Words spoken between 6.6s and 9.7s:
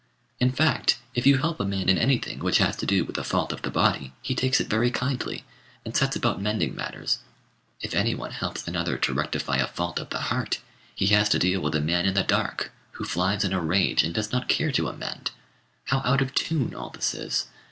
matters. If any one helps another to rectify a